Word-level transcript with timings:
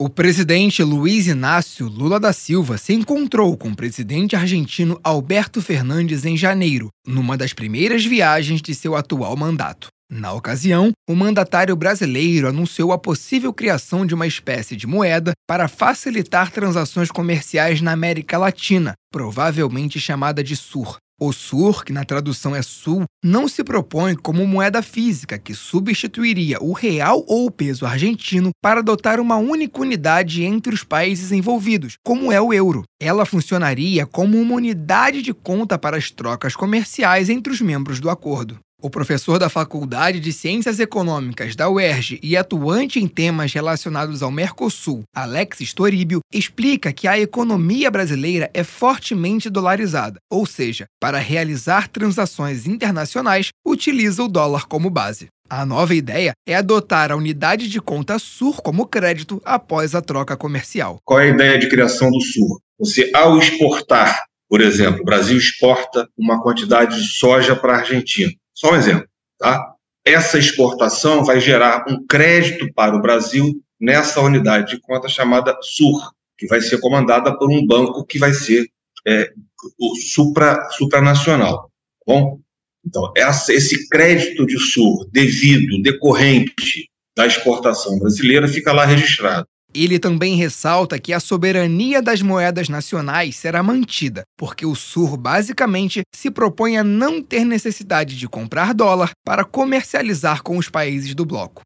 O 0.00 0.08
presidente 0.08 0.80
Luiz 0.84 1.26
Inácio 1.26 1.88
Lula 1.88 2.20
da 2.20 2.32
Silva 2.32 2.78
se 2.78 2.92
encontrou 2.92 3.56
com 3.56 3.70
o 3.70 3.74
presidente 3.74 4.36
argentino 4.36 5.00
Alberto 5.02 5.60
Fernandes 5.60 6.24
em 6.24 6.36
janeiro, 6.36 6.88
numa 7.04 7.36
das 7.36 7.52
primeiras 7.52 8.04
viagens 8.04 8.62
de 8.62 8.76
seu 8.76 8.94
atual 8.94 9.36
mandato. 9.36 9.88
Na 10.08 10.32
ocasião, 10.32 10.92
o 11.10 11.16
mandatário 11.16 11.74
brasileiro 11.74 12.46
anunciou 12.46 12.92
a 12.92 12.98
possível 12.98 13.52
criação 13.52 14.06
de 14.06 14.14
uma 14.14 14.28
espécie 14.28 14.76
de 14.76 14.86
moeda 14.86 15.32
para 15.48 15.66
facilitar 15.66 16.52
transações 16.52 17.10
comerciais 17.10 17.80
na 17.80 17.90
América 17.90 18.38
Latina, 18.38 18.94
provavelmente 19.12 19.98
chamada 19.98 20.44
de 20.44 20.54
SUR, 20.54 20.96
o 21.20 21.32
SUR, 21.32 21.84
que 21.84 21.92
na 21.92 22.04
tradução 22.04 22.54
é 22.54 22.62
Sul, 22.62 23.04
não 23.22 23.48
se 23.48 23.64
propõe 23.64 24.14
como 24.14 24.46
moeda 24.46 24.82
física 24.82 25.38
que 25.38 25.54
substituiria 25.54 26.58
o 26.60 26.72
real 26.72 27.24
ou 27.26 27.46
o 27.46 27.50
peso 27.50 27.84
argentino 27.84 28.50
para 28.62 28.80
adotar 28.80 29.18
uma 29.20 29.36
única 29.36 29.80
unidade 29.80 30.44
entre 30.44 30.74
os 30.74 30.84
países 30.84 31.32
envolvidos, 31.32 31.96
como 32.04 32.30
é 32.30 32.40
o 32.40 32.52
euro. 32.52 32.84
Ela 33.00 33.26
funcionaria 33.26 34.06
como 34.06 34.40
uma 34.40 34.54
unidade 34.54 35.22
de 35.22 35.34
conta 35.34 35.78
para 35.78 35.96
as 35.96 36.10
trocas 36.10 36.54
comerciais 36.54 37.28
entre 37.28 37.52
os 37.52 37.60
membros 37.60 37.98
do 37.98 38.08
acordo. 38.08 38.58
O 38.80 38.88
professor 38.88 39.40
da 39.40 39.48
Faculdade 39.48 40.20
de 40.20 40.32
Ciências 40.32 40.78
Econômicas 40.78 41.56
da 41.56 41.68
UERJ 41.68 42.20
e 42.22 42.36
atuante 42.36 43.00
em 43.00 43.08
temas 43.08 43.52
relacionados 43.52 44.22
ao 44.22 44.30
Mercosul, 44.30 45.02
Alex 45.12 45.74
Toribio, 45.74 46.20
explica 46.32 46.92
que 46.92 47.08
a 47.08 47.18
economia 47.18 47.90
brasileira 47.90 48.48
é 48.54 48.62
fortemente 48.62 49.50
dolarizada, 49.50 50.20
ou 50.30 50.46
seja, 50.46 50.84
para 51.00 51.18
realizar 51.18 51.88
transações 51.88 52.68
internacionais, 52.68 53.48
utiliza 53.66 54.22
o 54.22 54.28
dólar 54.28 54.66
como 54.66 54.88
base. 54.88 55.26
A 55.50 55.66
nova 55.66 55.92
ideia 55.92 56.30
é 56.46 56.54
adotar 56.54 57.10
a 57.10 57.16
unidade 57.16 57.68
de 57.68 57.80
conta 57.80 58.16
SUR 58.16 58.62
como 58.62 58.86
crédito 58.86 59.42
após 59.44 59.92
a 59.96 60.00
troca 60.00 60.36
comercial. 60.36 61.00
Qual 61.04 61.18
é 61.18 61.24
a 61.24 61.34
ideia 61.34 61.58
de 61.58 61.68
criação 61.68 62.12
do 62.12 62.20
SUR? 62.20 62.60
Você, 62.78 63.10
ao 63.12 63.38
exportar, 63.38 64.22
por 64.48 64.60
exemplo, 64.60 65.00
o 65.00 65.04
Brasil 65.04 65.36
exporta 65.36 66.08
uma 66.16 66.40
quantidade 66.40 67.02
de 67.02 67.08
soja 67.08 67.56
para 67.56 67.72
a 67.72 67.78
Argentina 67.78 68.30
só 68.58 68.72
um 68.72 68.76
exemplo, 68.76 69.06
tá? 69.38 69.72
Essa 70.04 70.36
exportação 70.36 71.24
vai 71.24 71.38
gerar 71.38 71.84
um 71.88 72.04
crédito 72.04 72.72
para 72.74 72.96
o 72.96 73.00
Brasil 73.00 73.62
nessa 73.80 74.20
unidade 74.20 74.74
de 74.74 74.80
conta 74.80 75.08
chamada 75.08 75.56
SUR, 75.62 76.12
que 76.36 76.48
vai 76.48 76.60
ser 76.60 76.80
comandada 76.80 77.38
por 77.38 77.48
um 77.48 77.64
banco 77.64 78.04
que 78.04 78.18
vai 78.18 78.32
ser 78.32 78.68
é, 79.06 79.30
o 79.78 79.94
supra, 79.94 80.68
supranacional. 80.72 81.70
Tá 82.04 82.12
bom? 82.12 82.40
Então, 82.84 83.12
essa, 83.16 83.52
esse 83.52 83.88
crédito 83.88 84.44
de 84.44 84.58
SUR 84.58 85.08
devido, 85.12 85.80
decorrente 85.80 86.90
da 87.16 87.28
exportação 87.28 87.96
brasileira, 88.00 88.48
fica 88.48 88.72
lá 88.72 88.84
registrado. 88.84 89.46
Ele 89.74 89.98
também 89.98 90.36
ressalta 90.36 90.98
que 90.98 91.12
a 91.12 91.20
soberania 91.20 92.00
das 92.00 92.22
moedas 92.22 92.68
nacionais 92.68 93.36
será 93.36 93.62
mantida, 93.62 94.22
porque 94.36 94.64
o 94.64 94.74
SUR 94.74 95.16
basicamente 95.16 96.02
se 96.14 96.30
propõe 96.30 96.78
a 96.78 96.84
não 96.84 97.22
ter 97.22 97.44
necessidade 97.44 98.16
de 98.16 98.26
comprar 98.26 98.72
dólar 98.72 99.10
para 99.24 99.44
comercializar 99.44 100.42
com 100.42 100.56
os 100.56 100.68
países 100.68 101.14
do 101.14 101.26
bloco. 101.26 101.62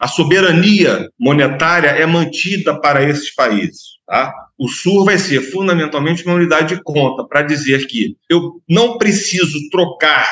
A 0.00 0.08
soberania 0.08 1.08
monetária 1.18 1.88
é 1.88 2.06
mantida 2.06 2.78
para 2.80 3.02
esses 3.02 3.34
países. 3.34 3.92
Tá? 4.06 4.32
O 4.58 4.68
SUR 4.68 5.04
vai 5.04 5.18
ser 5.18 5.40
fundamentalmente 5.40 6.24
uma 6.24 6.34
unidade 6.34 6.74
de 6.74 6.82
conta 6.82 7.24
para 7.26 7.42
dizer 7.42 7.86
que 7.86 8.16
eu 8.28 8.60
não 8.68 8.98
preciso 8.98 9.58
trocar 9.70 10.28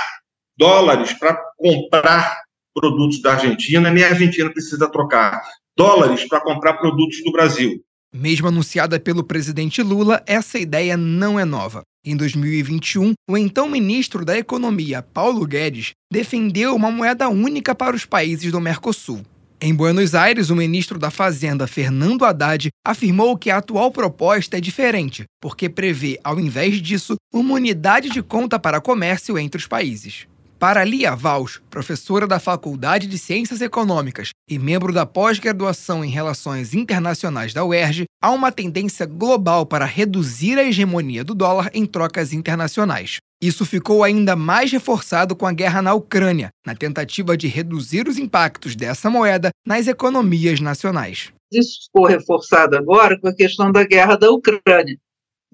dólares 0.56 1.12
para 1.14 1.38
comprar 1.56 2.38
produtos 2.74 3.20
da 3.20 3.32
Argentina, 3.32 3.90
nem 3.90 4.04
a 4.04 4.08
Argentina 4.08 4.50
precisa 4.50 4.90
trocar 4.90 5.42
dólares 5.76 6.24
para 6.28 6.40
comprar 6.40 6.74
produtos 6.74 7.22
do 7.24 7.32
Brasil. 7.32 7.82
Mesmo 8.12 8.48
anunciada 8.48 8.98
pelo 8.98 9.22
presidente 9.22 9.82
Lula, 9.82 10.22
essa 10.26 10.58
ideia 10.58 10.96
não 10.96 11.38
é 11.38 11.44
nova. 11.44 11.82
Em 12.04 12.16
2021, 12.16 13.12
o 13.28 13.36
então 13.36 13.68
ministro 13.68 14.24
da 14.24 14.36
Economia, 14.36 15.02
Paulo 15.02 15.46
Guedes, 15.46 15.92
defendeu 16.10 16.74
uma 16.74 16.90
moeda 16.90 17.28
única 17.28 17.74
para 17.74 17.94
os 17.94 18.04
países 18.04 18.50
do 18.50 18.60
Mercosul. 18.60 19.22
Em 19.62 19.74
Buenos 19.74 20.14
Aires, 20.14 20.48
o 20.48 20.56
ministro 20.56 20.98
da 20.98 21.10
Fazenda, 21.10 21.66
Fernando 21.66 22.24
Haddad, 22.24 22.70
afirmou 22.82 23.36
que 23.36 23.50
a 23.50 23.58
atual 23.58 23.92
proposta 23.92 24.56
é 24.56 24.60
diferente, 24.60 25.24
porque 25.38 25.68
prevê, 25.68 26.18
ao 26.24 26.40
invés 26.40 26.80
disso, 26.80 27.16
uma 27.32 27.54
unidade 27.54 28.08
de 28.08 28.22
conta 28.22 28.58
para 28.58 28.80
comércio 28.80 29.38
entre 29.38 29.58
os 29.58 29.66
países. 29.66 30.26
Para 30.60 30.84
Lia 30.84 31.16
Vals, 31.16 31.58
professora 31.70 32.26
da 32.26 32.38
Faculdade 32.38 33.06
de 33.06 33.16
Ciências 33.16 33.62
Econômicas 33.62 34.28
e 34.46 34.58
membro 34.58 34.92
da 34.92 35.06
pós-graduação 35.06 36.04
em 36.04 36.10
Relações 36.10 36.74
Internacionais 36.74 37.54
da 37.54 37.64
UERJ, 37.64 38.04
há 38.22 38.30
uma 38.30 38.52
tendência 38.52 39.06
global 39.06 39.64
para 39.64 39.86
reduzir 39.86 40.58
a 40.58 40.62
hegemonia 40.62 41.24
do 41.24 41.34
dólar 41.34 41.70
em 41.72 41.86
trocas 41.86 42.34
internacionais. 42.34 43.16
Isso 43.42 43.64
ficou 43.64 44.04
ainda 44.04 44.36
mais 44.36 44.70
reforçado 44.70 45.34
com 45.34 45.46
a 45.46 45.52
guerra 45.54 45.80
na 45.80 45.94
Ucrânia, 45.94 46.50
na 46.66 46.74
tentativa 46.74 47.38
de 47.38 47.48
reduzir 47.48 48.06
os 48.06 48.18
impactos 48.18 48.76
dessa 48.76 49.08
moeda 49.08 49.48
nas 49.66 49.86
economias 49.86 50.60
nacionais. 50.60 51.32
Isso 51.50 51.86
ficou 51.86 52.06
reforçado 52.06 52.76
agora 52.76 53.18
com 53.18 53.28
a 53.28 53.34
questão 53.34 53.72
da 53.72 53.82
guerra 53.82 54.14
da 54.14 54.30
Ucrânia, 54.30 54.98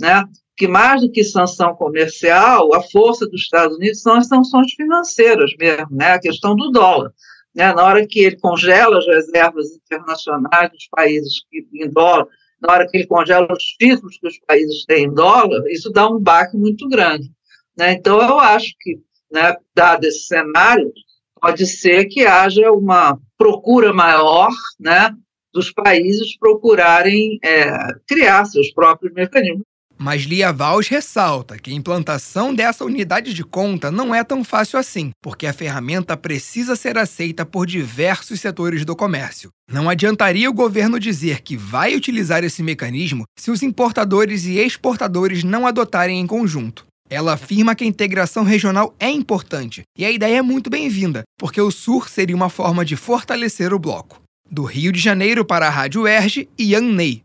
né? 0.00 0.24
Que 0.56 0.66
mais 0.66 1.02
do 1.02 1.10
que 1.10 1.22
sanção 1.22 1.74
comercial, 1.74 2.74
a 2.74 2.82
força 2.82 3.26
dos 3.26 3.42
Estados 3.42 3.76
Unidos 3.76 4.00
são 4.00 4.14
as 4.14 4.26
sanções 4.26 4.72
financeiras 4.72 5.52
mesmo, 5.58 5.88
né? 5.90 6.12
a 6.12 6.18
questão 6.18 6.56
do 6.56 6.70
dólar. 6.70 7.12
Né? 7.54 7.72
Na 7.74 7.84
hora 7.84 8.06
que 8.06 8.20
ele 8.20 8.38
congela 8.38 8.98
as 8.98 9.06
reservas 9.06 9.66
internacionais 9.72 10.70
dos 10.70 10.88
países 10.90 11.44
que, 11.50 11.66
em 11.74 11.90
dólar, 11.90 12.26
na 12.60 12.72
hora 12.72 12.88
que 12.88 12.96
ele 12.96 13.06
congela 13.06 13.46
os 13.52 13.64
títulos 13.78 14.18
que 14.18 14.26
os 14.26 14.38
países 14.46 14.86
têm 14.86 15.04
em 15.04 15.14
dólar, 15.14 15.62
isso 15.68 15.90
dá 15.90 16.08
um 16.08 16.18
baque 16.18 16.56
muito 16.56 16.88
grande. 16.88 17.30
Né? 17.76 17.92
Então, 17.92 18.18
eu 18.18 18.38
acho 18.38 18.74
que, 18.80 18.98
né, 19.30 19.54
dado 19.74 20.04
esse 20.04 20.26
cenário, 20.26 20.90
pode 21.38 21.66
ser 21.66 22.06
que 22.06 22.24
haja 22.24 22.72
uma 22.72 23.18
procura 23.36 23.92
maior 23.92 24.50
né, 24.80 25.14
dos 25.52 25.70
países 25.70 26.38
procurarem 26.38 27.38
é, 27.44 27.68
criar 28.06 28.46
seus 28.46 28.72
próprios 28.72 29.12
mecanismos 29.12 29.66
mas 29.98 30.22
Lia 30.22 30.52
Vals 30.52 30.88
ressalta 30.88 31.58
que 31.58 31.70
a 31.70 31.74
implantação 31.74 32.54
dessa 32.54 32.84
unidade 32.84 33.32
de 33.32 33.42
conta 33.42 33.90
não 33.90 34.14
é 34.14 34.22
tão 34.22 34.44
fácil 34.44 34.78
assim, 34.78 35.10
porque 35.22 35.46
a 35.46 35.52
ferramenta 35.52 36.16
precisa 36.16 36.76
ser 36.76 36.98
aceita 36.98 37.44
por 37.46 37.66
diversos 37.66 38.40
setores 38.40 38.84
do 38.84 38.94
comércio. 38.94 39.50
Não 39.70 39.88
adiantaria 39.88 40.48
o 40.48 40.54
governo 40.54 41.00
dizer 41.00 41.40
que 41.40 41.56
vai 41.56 41.94
utilizar 41.94 42.44
esse 42.44 42.62
mecanismo 42.62 43.24
se 43.38 43.50
os 43.50 43.62
importadores 43.62 44.44
e 44.44 44.58
exportadores 44.58 45.42
não 45.42 45.66
adotarem 45.66 46.20
em 46.20 46.26
conjunto. 46.26 46.84
Ela 47.08 47.34
afirma 47.34 47.74
que 47.74 47.84
a 47.84 47.86
integração 47.86 48.42
regional 48.42 48.94
é 48.98 49.08
importante 49.08 49.82
e 49.96 50.04
a 50.04 50.10
ideia 50.10 50.38
é 50.38 50.42
muito 50.42 50.68
bem-vinda, 50.68 51.22
porque 51.38 51.60
o 51.60 51.70
SUR 51.70 52.08
seria 52.08 52.34
uma 52.34 52.48
forma 52.48 52.84
de 52.84 52.96
fortalecer 52.96 53.72
o 53.72 53.78
bloco. 53.78 54.20
Do 54.50 54.64
Rio 54.64 54.92
de 54.92 55.00
Janeiro 55.00 55.44
para 55.44 55.66
a 55.66 55.70
Rádio 55.70 56.06
Erge, 56.06 56.48
Ian 56.58 56.80
Ney. 56.92 57.22